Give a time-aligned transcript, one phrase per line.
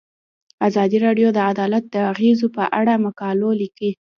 [0.67, 3.91] ازادي راډیو د عدالت د اغیزو په اړه مقالو لیکلي.